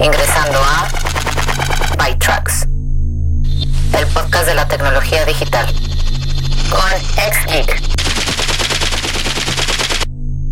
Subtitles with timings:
[0.00, 0.88] Ingresando a
[1.98, 2.68] ByTrax.
[3.98, 5.66] El podcast de la tecnología digital.
[6.70, 6.80] Con
[7.16, 7.82] XGeek.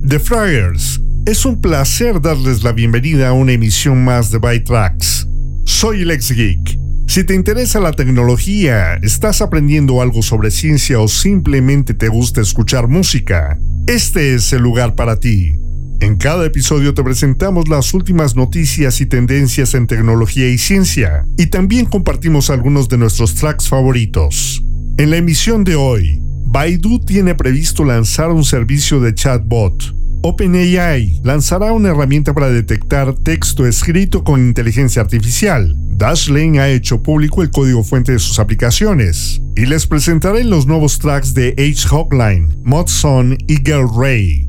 [0.09, 1.01] The Friars.
[1.27, 5.29] Es un placer darles la bienvenida a una emisión más de ByTrax.
[5.65, 6.78] Soy el XGeek.
[7.06, 12.89] Si te interesa la tecnología, estás aprendiendo algo sobre ciencia o simplemente te gusta escuchar
[12.89, 13.56] música,
[13.87, 15.56] este es el lugar para ti.
[16.00, 21.46] En cada episodio te presentamos las últimas noticias y tendencias en tecnología y ciencia, y
[21.46, 24.62] también compartimos algunos de nuestros tracks favoritos.
[24.98, 29.97] En la emisión de hoy, Baidu tiene previsto lanzar un servicio de chatbot.
[30.22, 35.75] OpenAI lanzará una herramienta para detectar texto escrito con inteligencia artificial.
[35.91, 39.41] Dashlane ha hecho público el código fuente de sus aplicaciones.
[39.55, 41.88] Y les presentaré los nuevos tracks de H.
[41.91, 44.45] Hogline, Modson y Girl Ray.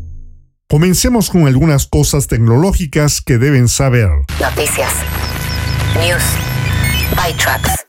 [0.69, 4.09] Comencemos con algunas cosas tecnológicas que deben saber.
[4.41, 4.91] Noticias.
[5.95, 6.23] News.
[7.15, 7.85] ByTrax.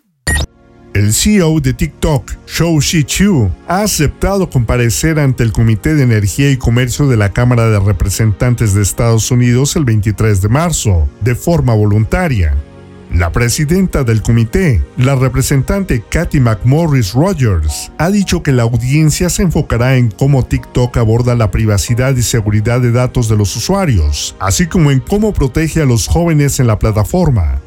[0.94, 6.56] El CEO de TikTok, Shou-Shi Chu, ha aceptado comparecer ante el Comité de Energía y
[6.56, 11.74] Comercio de la Cámara de Representantes de Estados Unidos el 23 de marzo, de forma
[11.74, 12.54] voluntaria.
[13.12, 19.42] La presidenta del comité, la representante Kathy McMorris Rogers, ha dicho que la audiencia se
[19.42, 24.66] enfocará en cómo TikTok aborda la privacidad y seguridad de datos de los usuarios, así
[24.66, 27.60] como en cómo protege a los jóvenes en la plataforma.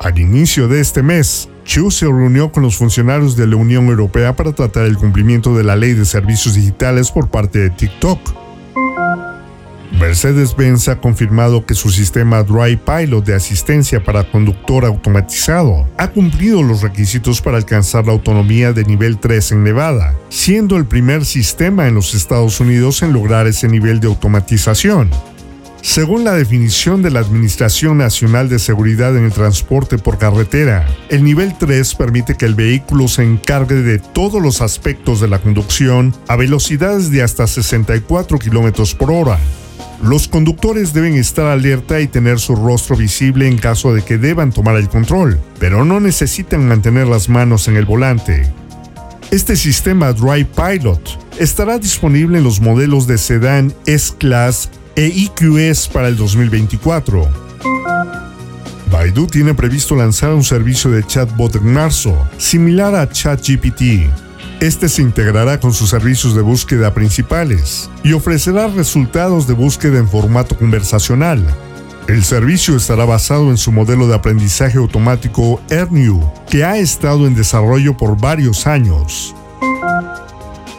[0.00, 4.34] Al inicio de este mes, Chu se reunió con los funcionarios de la Unión Europea
[4.36, 8.47] para tratar el cumplimiento de la ley de servicios digitales por parte de TikTok.
[9.92, 16.62] Mercedes-Benz ha confirmado que su sistema Drive Pilot de asistencia para conductor automatizado ha cumplido
[16.62, 21.88] los requisitos para alcanzar la autonomía de nivel 3 en Nevada, siendo el primer sistema
[21.88, 25.10] en los Estados Unidos en lograr ese nivel de automatización.
[25.80, 31.22] Según la definición de la Administración Nacional de Seguridad en el Transporte por Carretera, el
[31.22, 36.14] nivel 3 permite que el vehículo se encargue de todos los aspectos de la conducción
[36.26, 39.38] a velocidades de hasta 64 km por hora,
[40.02, 44.52] los conductores deben estar alerta y tener su rostro visible en caso de que deban
[44.52, 48.48] tomar el control, pero no necesitan mantener las manos en el volante.
[49.30, 56.08] Este sistema Drive Pilot estará disponible en los modelos de sedán S-Class e EQS para
[56.08, 57.28] el 2024.
[58.90, 64.08] Baidu tiene previsto lanzar un servicio de chatbot en marzo, similar a ChatGPT,
[64.60, 70.08] este se integrará con sus servicios de búsqueda principales y ofrecerá resultados de búsqueda en
[70.08, 71.44] formato conversacional.
[72.08, 76.20] El servicio estará basado en su modelo de aprendizaje automático ERNIU,
[76.50, 79.34] que ha estado en desarrollo por varios años.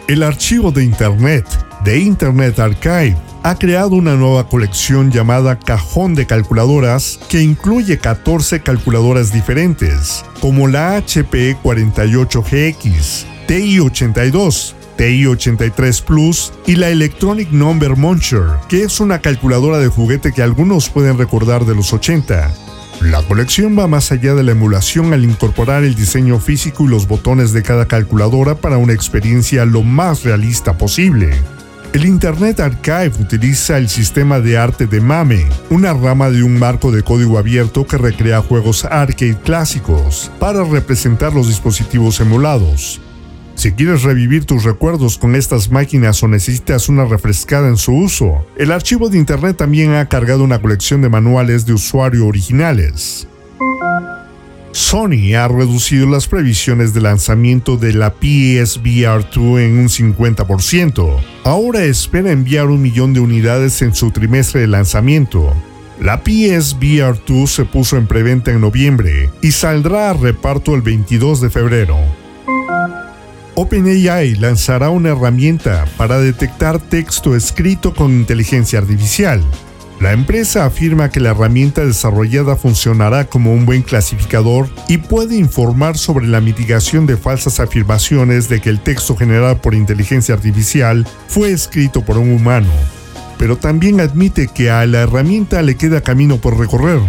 [0.08, 1.46] El archivo de Internet,
[1.86, 8.60] de Internet Archive, ha creado una nueva colección llamada Cajón de Calculadoras que incluye 14
[8.62, 18.84] calculadoras diferentes, como la HP 48GX, TI-82, TI-83 Plus y la Electronic Number Muncher, que
[18.84, 22.54] es una calculadora de juguete que algunos pueden recordar de los 80.
[23.02, 27.08] La colección va más allá de la emulación al incorporar el diseño físico y los
[27.08, 31.32] botones de cada calculadora para una experiencia lo más realista posible.
[31.94, 36.92] El Internet Archive utiliza el sistema de arte de MAME, una rama de un marco
[36.92, 43.02] de código abierto que recrea juegos arcade clásicos, para representar los dispositivos emulados.
[43.60, 48.46] Si quieres revivir tus recuerdos con estas máquinas o necesitas una refrescada en su uso,
[48.56, 53.28] el archivo de Internet también ha cargado una colección de manuales de usuario originales.
[54.72, 61.20] Sony ha reducido las previsiones de lanzamiento de la PSVR 2 en un 50%.
[61.44, 65.54] Ahora espera enviar un millón de unidades en su trimestre de lanzamiento.
[66.00, 71.42] La PSVR 2 se puso en preventa en noviembre y saldrá a reparto el 22
[71.42, 71.98] de febrero.
[73.62, 79.44] OpenAI lanzará una herramienta para detectar texto escrito con inteligencia artificial.
[80.00, 85.98] La empresa afirma que la herramienta desarrollada funcionará como un buen clasificador y puede informar
[85.98, 91.52] sobre la mitigación de falsas afirmaciones de que el texto generado por inteligencia artificial fue
[91.52, 92.70] escrito por un humano.
[93.38, 97.02] Pero también admite que a la herramienta le queda camino por recorrer,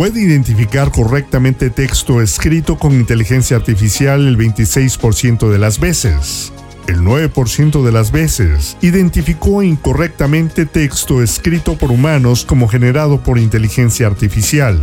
[0.00, 6.54] puede identificar correctamente texto escrito con inteligencia artificial el 26% de las veces.
[6.86, 14.06] El 9% de las veces identificó incorrectamente texto escrito por humanos como generado por inteligencia
[14.06, 14.80] artificial.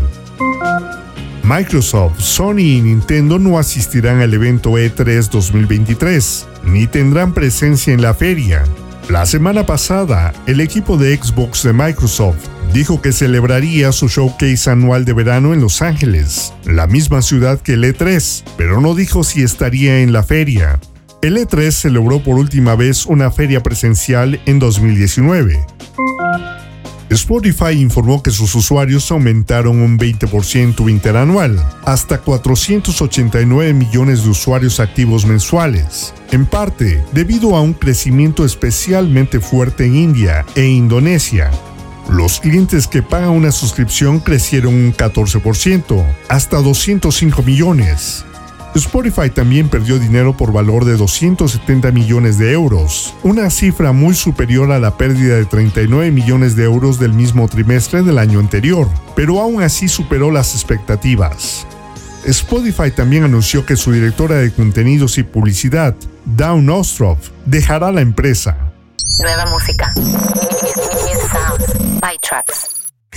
[1.42, 8.14] Microsoft, Sony y Nintendo no asistirán al evento E3 2023, ni tendrán presencia en la
[8.14, 8.66] feria.
[9.10, 15.06] La semana pasada, el equipo de Xbox de Microsoft dijo que celebraría su showcase anual
[15.06, 19.44] de verano en Los Ángeles, la misma ciudad que el E3, pero no dijo si
[19.44, 20.80] estaría en la feria.
[21.22, 25.66] El E3 celebró por última vez una feria presencial en 2019.
[27.10, 35.26] Spotify informó que sus usuarios aumentaron un 20% interanual, hasta 489 millones de usuarios activos
[35.26, 41.50] mensuales, en parte debido a un crecimiento especialmente fuerte en India e Indonesia.
[42.10, 48.26] Los clientes que pagan una suscripción crecieron un 14%, hasta 205 millones,
[48.78, 54.72] Spotify también perdió dinero por valor de 270 millones de euros, una cifra muy superior
[54.72, 59.42] a la pérdida de 39 millones de euros del mismo trimestre del año anterior, pero
[59.42, 61.66] aún así superó las expectativas.
[62.26, 65.96] Spotify también anunció que su directora de contenidos y publicidad,
[66.26, 68.58] Dawn Ostroff, dejará la empresa.
[69.20, 69.94] Nueva música.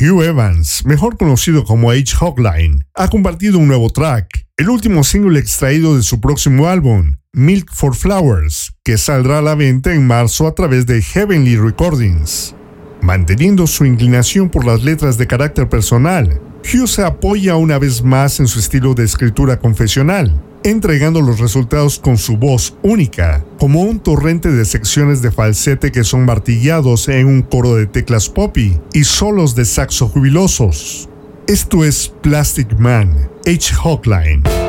[0.00, 2.16] Hugh Evans, mejor conocido como H.
[2.18, 7.70] Hogline, ha compartido un nuevo track, el último single extraído de su próximo álbum, Milk
[7.72, 12.54] for Flowers, que saldrá a la venta en marzo a través de Heavenly Recordings.
[13.02, 18.40] Manteniendo su inclinación por las letras de carácter personal, Hugh se apoya una vez más
[18.40, 24.00] en su estilo de escritura confesional, entregando los resultados con su voz única, como un
[24.00, 29.04] torrente de secciones de falsete que son martillados en un coro de teclas poppy y
[29.04, 31.08] solos de saxo jubilosos.
[31.46, 33.74] Esto es Plastic Man, H.
[33.74, 34.59] Hawkline.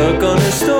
[0.00, 0.79] stuck on a stone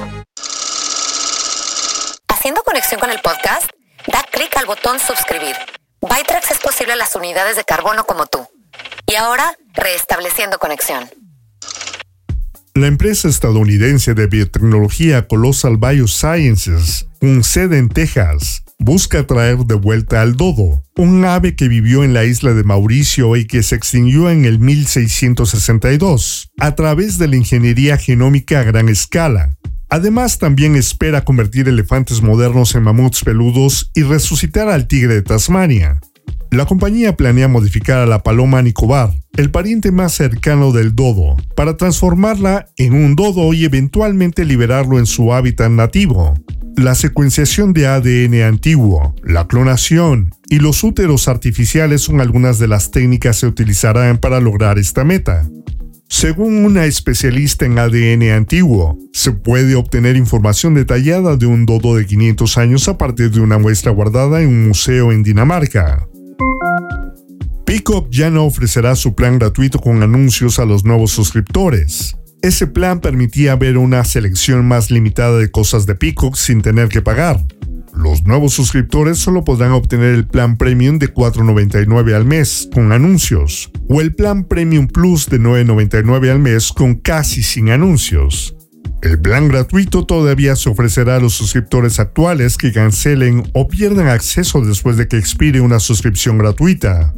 [2.99, 3.69] Con el podcast,
[4.11, 5.55] da clic al botón suscribir.
[6.01, 8.39] Bytrax es posible a las unidades de carbono como tú.
[9.07, 11.09] Y ahora, restableciendo conexión.
[12.73, 20.21] La empresa estadounidense de biotecnología Colossal Biosciences, con sede en Texas, busca traer de vuelta
[20.21, 24.29] al dodo, un ave que vivió en la isla de Mauricio y que se extinguió
[24.29, 29.57] en el 1662, a través de la ingeniería genómica a gran escala,
[29.91, 35.99] Además, también espera convertir elefantes modernos en mamuts peludos y resucitar al tigre de Tasmania.
[36.49, 41.75] La compañía planea modificar a la paloma nicobar, el pariente más cercano del dodo, para
[41.75, 46.35] transformarla en un dodo y eventualmente liberarlo en su hábitat nativo.
[46.77, 52.91] La secuenciación de ADN antiguo, la clonación y los úteros artificiales son algunas de las
[52.91, 55.49] técnicas que se utilizarán para lograr esta meta.
[56.11, 62.05] Según una especialista en ADN antiguo, se puede obtener información detallada de un dodo de
[62.05, 66.05] 500 años a partir de una muestra guardada en un museo en Dinamarca.
[67.65, 72.17] Peacock ya no ofrecerá su plan gratuito con anuncios a los nuevos suscriptores.
[72.41, 77.01] Ese plan permitía ver una selección más limitada de cosas de Peacock sin tener que
[77.01, 77.41] pagar.
[77.93, 83.71] Los nuevos suscriptores solo podrán obtener el plan Premium de $4.99 al mes con anuncios
[83.89, 88.55] o el plan Premium Plus de $9.99 al mes con casi sin anuncios.
[89.01, 94.61] El plan gratuito todavía se ofrecerá a los suscriptores actuales que cancelen o pierdan acceso
[94.61, 97.13] después de que expire una suscripción gratuita.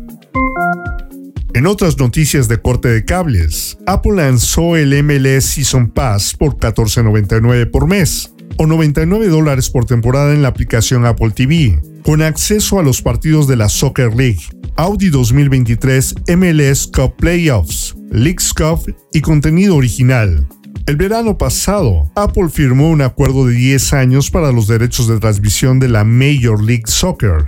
[1.54, 7.70] En otras noticias de corte de cables, Apple lanzó el MLS Season Pass por $14.99
[7.70, 12.84] por mes, o 99 dólares por temporada en la aplicación Apple TV, con acceso a
[12.84, 14.42] los partidos de la Soccer League,
[14.76, 20.48] Audi 2023 MLS Cup Playoffs, Leagues Cup y contenido original.
[20.86, 25.80] El verano pasado, Apple firmó un acuerdo de 10 años para los derechos de transmisión
[25.80, 27.46] de la Major League Soccer.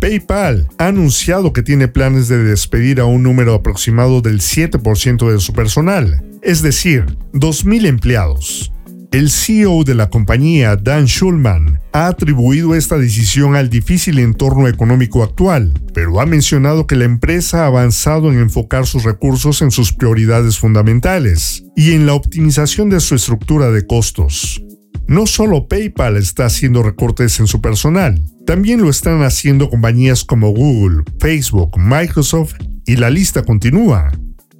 [0.00, 5.40] PayPal ha anunciado que tiene planes de despedir a un número aproximado del 7% de
[5.40, 8.72] su personal, es decir, 2.000 empleados.
[9.14, 15.22] El CEO de la compañía, Dan Schulman, ha atribuido esta decisión al difícil entorno económico
[15.22, 19.92] actual, pero ha mencionado que la empresa ha avanzado en enfocar sus recursos en sus
[19.92, 24.60] prioridades fundamentales y en la optimización de su estructura de costos.
[25.06, 30.50] No solo PayPal está haciendo recortes en su personal, también lo están haciendo compañías como
[30.50, 32.54] Google, Facebook, Microsoft
[32.84, 34.10] y la lista continúa.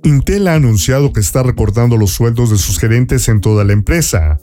[0.04, 4.38] Intel ha anunciado que está recortando los sueldos de sus gerentes en toda la empresa,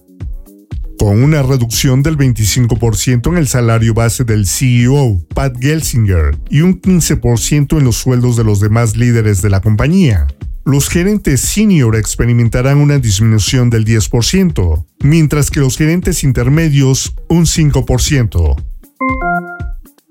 [0.97, 6.81] con una reducción del 25% en el salario base del CEO, Pat Gelsinger, y un
[6.81, 10.25] 15% en los sueldos de los demás líderes de la compañía.
[10.65, 18.55] Los gerentes senior experimentarán una disminución del 10%, mientras que los gerentes intermedios un 5%.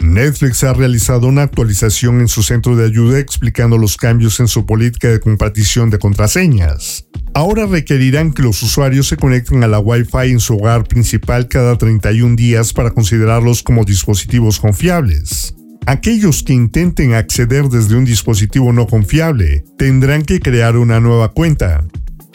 [0.00, 4.66] Netflix ha realizado una actualización en su centro de ayuda explicando los cambios en su
[4.66, 7.07] política de compartición de contraseñas.
[7.35, 11.78] Ahora requerirán que los usuarios se conecten a la Wi-Fi en su hogar principal cada
[11.78, 15.54] 31 días para considerarlos como dispositivos confiables.
[15.87, 21.85] Aquellos que intenten acceder desde un dispositivo no confiable tendrán que crear una nueva cuenta.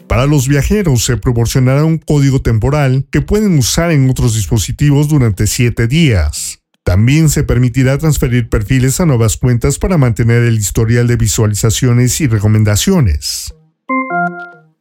[0.07, 5.47] Para los viajeros se proporcionará un código temporal que pueden usar en otros dispositivos durante
[5.47, 6.59] 7 días.
[6.85, 12.27] También se permitirá transferir perfiles a nuevas cuentas para mantener el historial de visualizaciones y
[12.27, 13.55] recomendaciones.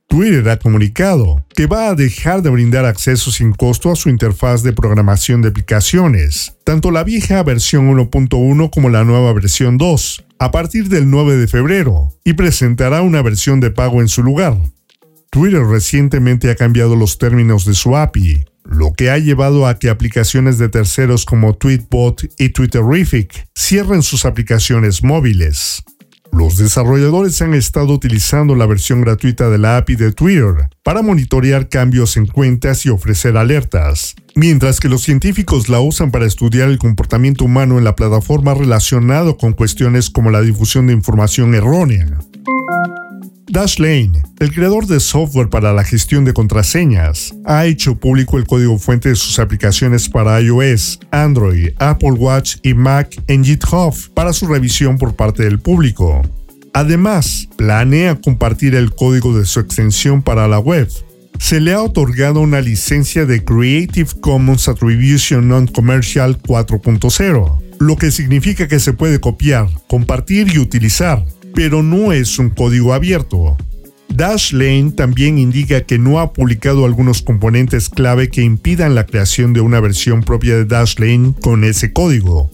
[0.06, 4.62] Twitter ha comunicado que va a dejar de brindar acceso sin costo a su interfaz
[4.62, 10.50] de programación de aplicaciones, tanto la vieja versión 1.1 como la nueva versión 2, a
[10.50, 14.58] partir del 9 de febrero, y presentará una versión de pago en su lugar.
[15.30, 19.90] Twitter recientemente ha cambiado los términos de su API, lo que ha llevado a que
[19.90, 25.85] aplicaciones de terceros como Tweetbot y Twitterific cierren sus aplicaciones móviles.
[26.33, 31.68] Los desarrolladores han estado utilizando la versión gratuita de la API de Twitter para monitorear
[31.68, 36.78] cambios en cuentas y ofrecer alertas, mientras que los científicos la usan para estudiar el
[36.78, 42.18] comportamiento humano en la plataforma relacionado con cuestiones como la difusión de información errónea.
[43.54, 48.80] Dashlane, el creador de software para la gestión de contraseñas, ha hecho público el código
[48.80, 54.49] fuente de sus aplicaciones para iOS, Android, Apple Watch y Mac en GitHub para su
[54.49, 56.20] revisión por parte del público.
[56.73, 60.88] Además, planea compartir el código de su extensión para la web.
[61.38, 68.66] Se le ha otorgado una licencia de Creative Commons Attribution Non-Commercial 4.0, lo que significa
[68.66, 73.56] que se puede copiar, compartir y utilizar, pero no es un código abierto.
[74.08, 79.61] Dashlane también indica que no ha publicado algunos componentes clave que impidan la creación de
[79.61, 82.50] una versión propia de Dashlane con ese código.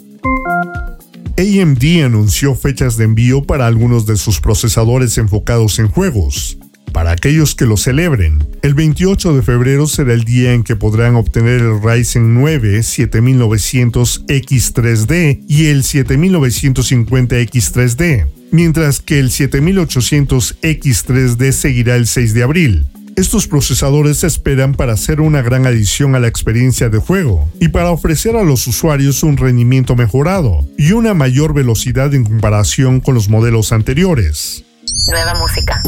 [1.37, 6.57] AMD anunció fechas de envío para algunos de sus procesadores enfocados en juegos.
[6.93, 11.15] Para aquellos que lo celebren, el 28 de febrero será el día en que podrán
[11.15, 22.35] obtener el Ryzen 9 7900X3D y el 7950X3D, mientras que el 7800X3D seguirá el 6
[22.35, 22.87] de abril.
[23.17, 27.69] Estos procesadores se esperan para hacer una gran adición a la experiencia de juego y
[27.69, 33.15] para ofrecer a los usuarios un rendimiento mejorado y una mayor velocidad en comparación con
[33.15, 34.65] los modelos anteriores.
[35.09, 35.83] Nueva música.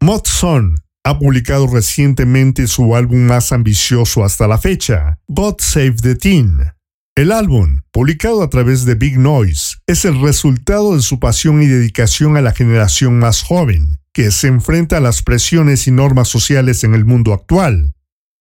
[0.00, 6.75] Modson ha publicado recientemente su álbum más ambicioso hasta la fecha, God Save the Teen.
[7.16, 11.66] El álbum, publicado a través de Big Noise, es el resultado de su pasión y
[11.66, 16.84] dedicación a la generación más joven, que se enfrenta a las presiones y normas sociales
[16.84, 17.94] en el mundo actual.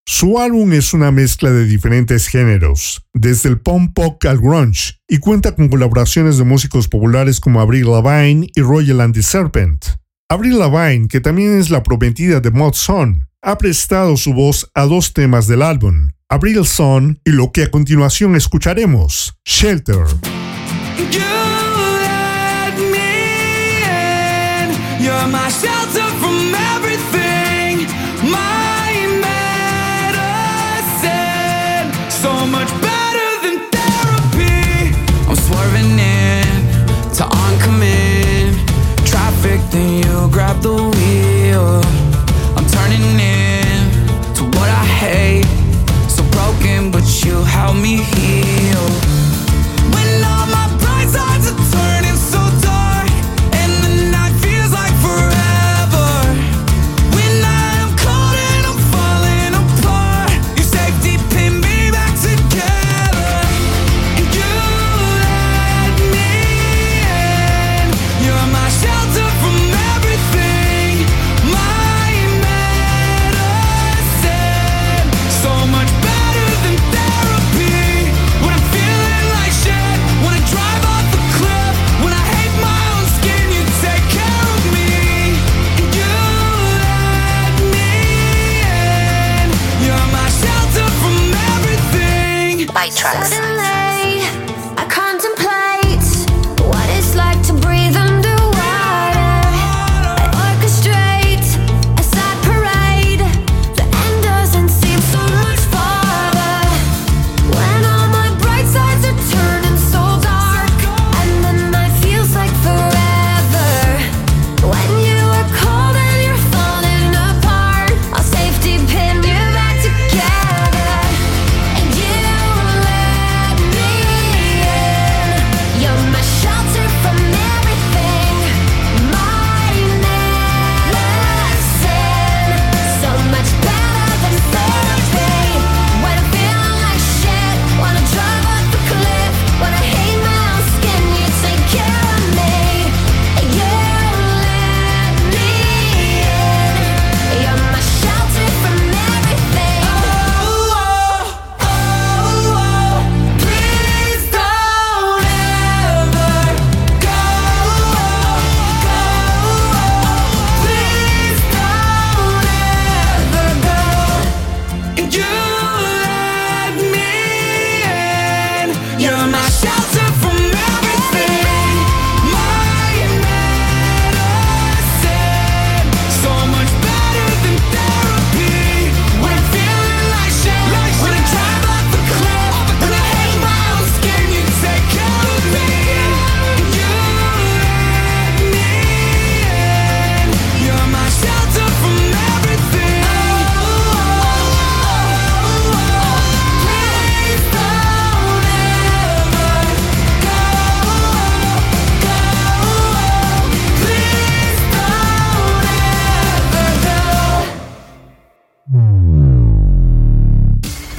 [0.05, 5.20] Su álbum es una mezcla de diferentes géneros, desde el punk pop al grunge, y
[5.20, 9.86] cuenta con colaboraciones de músicos populares como Avril Lavigne y Royal and the Serpent.
[10.27, 14.84] Avril Lavigne, que también es la prometida de Mod Son, ha prestado su voz a
[14.84, 20.08] dos temas del álbum, Abril Son y lo que a continuación escucharemos, Shelter.
[24.98, 26.14] You're shelter.
[92.91, 93.55] Side Tracks.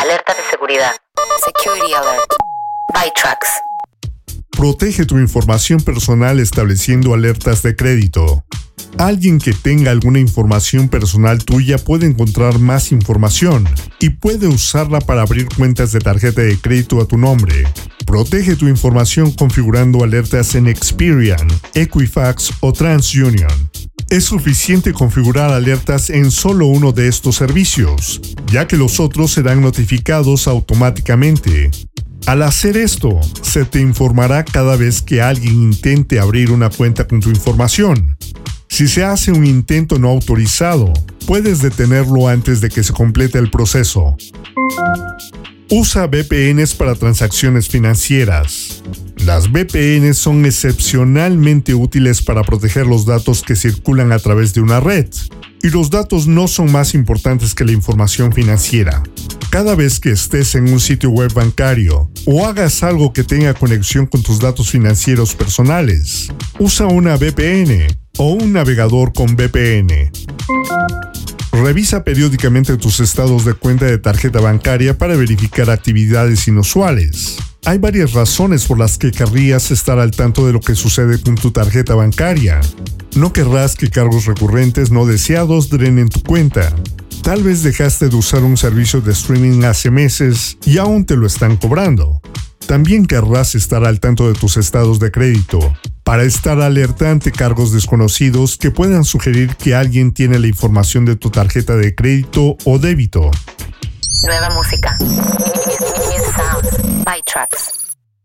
[0.00, 0.92] Alerta de seguridad.
[1.44, 2.32] Security Alert.
[4.50, 8.44] Protege tu información personal estableciendo alertas de crédito.
[8.98, 15.22] Alguien que tenga alguna información personal tuya puede encontrar más información y puede usarla para
[15.22, 17.64] abrir cuentas de tarjeta de crédito a tu nombre.
[18.06, 23.71] Protege tu información configurando alertas en Experian, Equifax o TransUnion.
[24.12, 29.62] Es suficiente configurar alertas en solo uno de estos servicios, ya que los otros serán
[29.62, 31.70] notificados automáticamente.
[32.26, 37.20] Al hacer esto, se te informará cada vez que alguien intente abrir una cuenta con
[37.20, 38.18] tu información.
[38.68, 40.92] Si se hace un intento no autorizado,
[41.26, 44.18] puedes detenerlo antes de que se complete el proceso.
[45.74, 48.82] Usa VPNs para transacciones financieras.
[49.24, 54.80] Las VPNs son excepcionalmente útiles para proteger los datos que circulan a través de una
[54.80, 55.06] red,
[55.62, 59.02] y los datos no son más importantes que la información financiera.
[59.48, 64.06] Cada vez que estés en un sitio web bancario o hagas algo que tenga conexión
[64.06, 67.86] con tus datos financieros personales, usa una VPN
[68.18, 70.12] o un navegador con VPN.
[71.52, 77.36] Revisa periódicamente tus estados de cuenta de tarjeta bancaria para verificar actividades inusuales.
[77.66, 81.34] Hay varias razones por las que querrías estar al tanto de lo que sucede con
[81.34, 82.60] tu tarjeta bancaria.
[83.14, 86.74] No querrás que cargos recurrentes no deseados drenen tu cuenta.
[87.22, 91.26] Tal vez dejaste de usar un servicio de streaming hace meses y aún te lo
[91.26, 92.20] están cobrando.
[92.66, 95.58] También querrás estar al tanto de tus estados de crédito,
[96.04, 101.16] para estar alerta ante cargos desconocidos que puedan sugerir que alguien tiene la información de
[101.16, 103.30] tu tarjeta de crédito o débito.
[104.24, 104.96] Nueva música.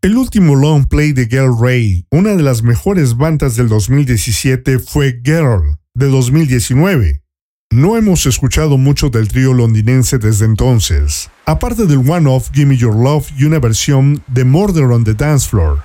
[0.00, 5.20] El último long play de Girl Ray, una de las mejores bandas del 2017, fue
[5.24, 7.22] Girl, de 2019.
[7.70, 13.28] No hemos escuchado mucho del trío londinense desde entonces, aparte del one-off Gimme Your Love
[13.36, 15.82] y una versión de Murder on the Dance Floor.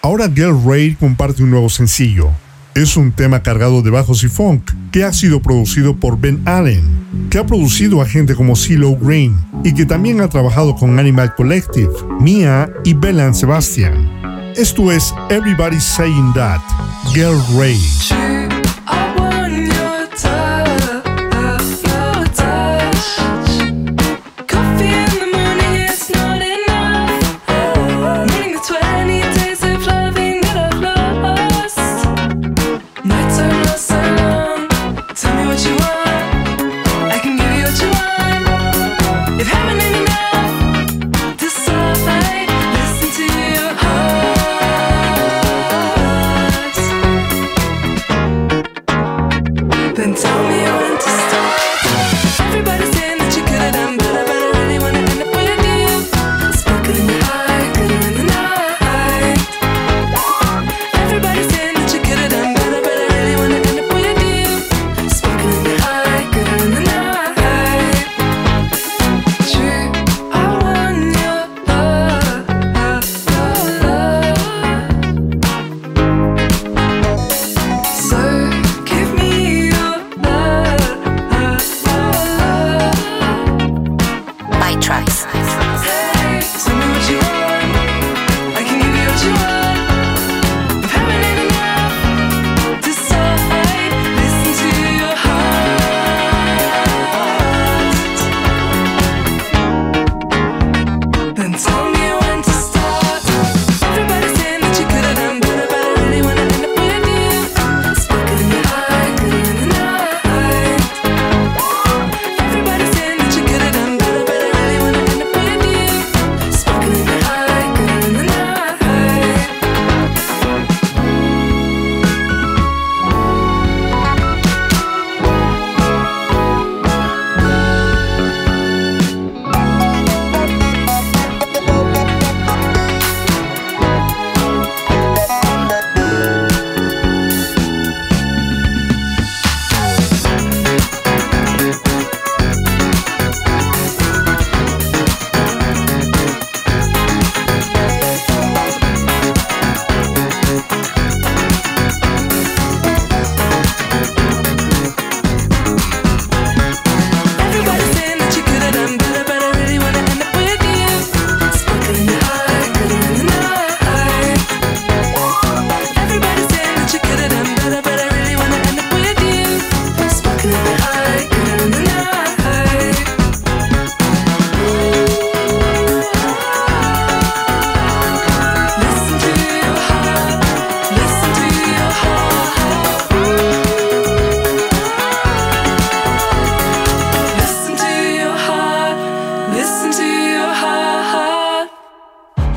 [0.00, 2.30] Ahora Girl Ray comparte un nuevo sencillo.
[2.74, 7.28] Es un tema cargado de bajos y funk, que ha sido producido por Ben Allen,
[7.28, 11.34] que ha producido a gente como CeeLo Green y que también ha trabajado con Animal
[11.34, 14.54] Collective, Mia y Bellan Sebastian.
[14.56, 16.62] Esto es Everybody Saying That,
[17.12, 18.55] Girl Ray.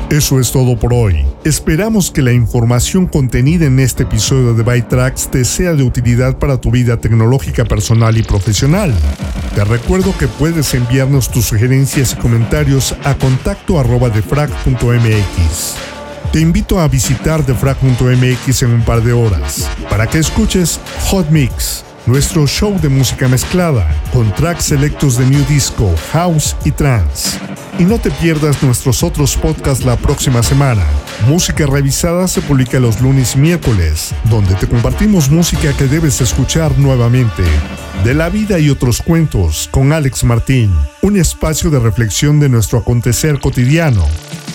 [0.09, 1.23] Eso es todo por hoy.
[1.43, 6.59] Esperamos que la información contenida en este episodio de ByTracks te sea de utilidad para
[6.59, 8.91] tu vida tecnológica personal y profesional.
[9.53, 15.75] Te recuerdo que puedes enviarnos tus sugerencias y comentarios a contacto arroba defrag.mx.
[16.33, 20.79] Te invito a visitar defrag.mx en un par de horas para que escuches
[21.11, 26.71] Hot Mix, nuestro show de música mezclada con tracks selectos de New Disco, House y
[26.71, 27.37] Trance.
[27.77, 30.83] Y no te pierdas nuestros otros podcasts la próxima semana.
[31.27, 36.75] Música Revisada se publica los lunes y miércoles, donde te compartimos música que debes escuchar
[36.79, 37.43] nuevamente.
[38.03, 42.79] De la vida y otros cuentos con Alex Martín, un espacio de reflexión de nuestro
[42.79, 44.03] acontecer cotidiano.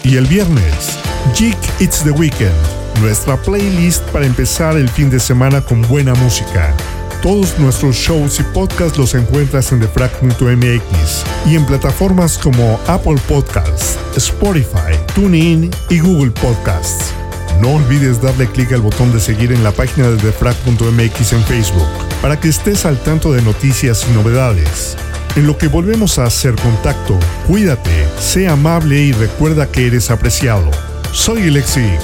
[0.03, 0.99] Y el viernes,
[1.38, 2.53] Geek It's the Weekend,
[3.01, 6.75] nuestra playlist para empezar el fin de semana con buena música.
[7.24, 13.98] Todos nuestros shows y podcasts los encuentras en defrag.mx y en plataformas como Apple Podcasts,
[14.14, 17.14] Spotify, TuneIn y Google Podcasts.
[17.62, 21.88] No olvides darle clic al botón de seguir en la página de defrag.mx en Facebook
[22.20, 24.94] para que estés al tanto de noticias y novedades.
[25.34, 30.70] En lo que volvemos a hacer contacto, cuídate, sé amable y recuerda que eres apreciado.
[31.12, 32.02] Soy Lexic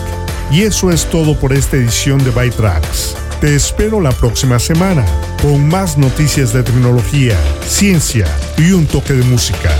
[0.50, 3.16] y eso es todo por esta edición de ByTracks.
[3.40, 5.02] Te espero la próxima semana
[5.40, 8.26] con más noticias de tecnología, ciencia
[8.58, 9.70] y un toque de música.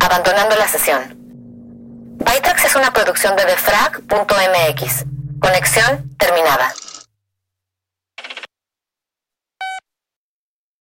[0.00, 1.02] Abandonando la sesión.
[2.20, 5.04] Bytrax es una producción de defrag.mx.
[5.40, 6.72] Conexión terminada.